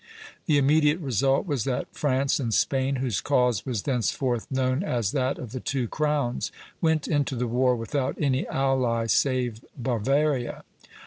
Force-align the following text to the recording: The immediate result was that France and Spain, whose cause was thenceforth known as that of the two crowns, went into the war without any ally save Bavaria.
The 0.47 0.57
immediate 0.57 0.99
result 0.99 1.45
was 1.45 1.63
that 1.65 1.87
France 1.93 2.39
and 2.39 2.51
Spain, 2.51 2.95
whose 2.95 3.21
cause 3.21 3.67
was 3.67 3.83
thenceforth 3.83 4.49
known 4.49 4.81
as 4.81 5.11
that 5.11 5.37
of 5.37 5.51
the 5.51 5.59
two 5.59 5.87
crowns, 5.87 6.51
went 6.81 7.07
into 7.07 7.35
the 7.35 7.45
war 7.45 7.75
without 7.75 8.15
any 8.19 8.47
ally 8.47 9.05
save 9.05 9.63
Bavaria. 9.77 10.63